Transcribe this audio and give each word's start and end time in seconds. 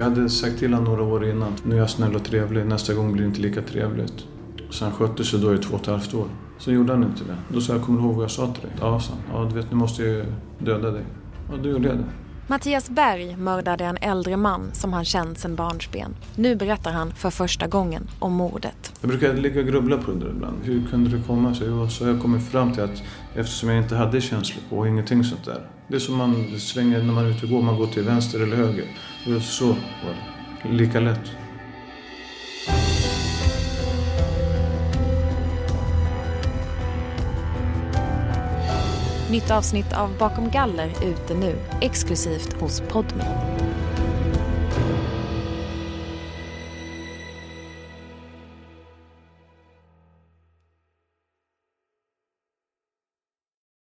Jag 0.00 0.04
hade 0.08 0.30
sagt 0.30 0.58
till 0.58 0.72
honom 0.74 0.84
några 0.84 1.02
år 1.02 1.24
innan. 1.24 1.52
Nu 1.64 1.74
är 1.74 1.78
jag 1.78 1.90
snäll 1.90 2.14
och 2.14 2.24
trevlig, 2.24 2.66
nästa 2.66 2.94
gång 2.94 3.12
blir 3.12 3.22
det 3.22 3.28
inte 3.28 3.40
lika 3.40 3.62
trevligt. 3.62 4.26
Så 4.70 4.84
han 4.84 4.94
skötte 4.94 5.24
sig 5.24 5.40
då 5.40 5.54
i 5.54 5.58
två 5.58 5.74
och 5.74 5.80
ett 5.80 5.86
halvt 5.86 6.14
år. 6.14 6.26
Så 6.58 6.72
gjorde 6.72 6.92
han 6.92 7.02
inte 7.02 7.24
det. 7.24 7.36
Då 7.54 7.60
sa 7.60 7.72
jag, 7.72 7.82
kommer 7.82 8.00
du 8.00 8.06
ihåg 8.06 8.14
vad 8.14 8.24
jag 8.24 8.30
sa 8.30 8.52
till 8.52 8.62
dig? 8.62 8.72
Ja, 8.80 9.00
sa 9.00 9.12
han. 9.12 9.42
Ja, 9.42 9.48
du 9.48 9.54
vet, 9.54 9.70
nu 9.70 9.76
måste 9.76 10.02
jag 10.02 10.12
ju 10.12 10.24
döda 10.58 10.90
dig. 10.90 11.02
Ja, 11.50 11.56
då 11.62 11.68
gjorde 11.68 11.88
jag 11.88 11.96
det. 11.96 12.04
Mattias 12.50 12.90
Berg 12.90 13.36
mördade 13.36 13.84
en 13.84 13.96
äldre 13.96 14.36
man 14.36 14.70
som 14.72 14.92
han 14.92 15.04
känt 15.04 15.38
sedan 15.38 15.56
barnsben. 15.56 16.16
Nu 16.36 16.56
berättar 16.56 16.92
han 16.92 17.14
för 17.14 17.30
första 17.30 17.66
gången 17.66 18.08
om 18.18 18.32
mordet. 18.32 18.92
Jag 19.00 19.10
brukar 19.10 19.34
ligga 19.34 19.60
och 19.60 19.66
grubbla 19.66 19.98
på 19.98 20.10
det 20.10 20.30
ibland. 20.30 20.56
Hur 20.64 20.86
kunde 20.86 21.16
det 21.16 21.22
komma 21.26 21.54
sig? 21.54 21.70
Och 21.70 21.92
så 21.92 22.04
har 22.04 22.12
jag 22.12 22.22
kommit 22.22 22.50
fram 22.50 22.72
till 22.72 22.82
att 22.82 23.02
eftersom 23.34 23.68
jag 23.68 23.78
inte 23.78 23.96
hade 23.96 24.20
känslor 24.20 24.62
på 24.70 24.78
och 24.78 24.88
ingenting 24.88 25.24
sånt 25.24 25.44
där. 25.44 25.66
Det 25.88 25.94
är 25.94 25.98
som 25.98 26.16
man 26.16 26.58
svänger 26.58 27.02
när 27.02 27.12
man 27.12 27.24
är 27.24 27.30
ute 27.30 27.46
och 27.46 27.50
går. 27.50 27.62
Man 27.62 27.76
går 27.76 27.86
till 27.86 28.02
vänster 28.02 28.40
eller 28.40 28.56
höger. 28.56 28.84
Så 29.40 29.66
var 29.66 29.76
det. 30.62 30.68
Lika 30.68 31.00
lätt. 31.00 31.30
Nytt 39.30 39.50
avsnitt 39.50 39.92
av 39.92 40.18
Bakom 40.18 40.50
galler 40.50 40.90
ute 41.02 41.34
nu, 41.34 41.54
exklusivt 41.80 42.52
hos 42.52 42.80
Podmi. 42.80 43.22